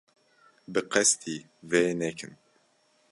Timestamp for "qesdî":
0.91-1.37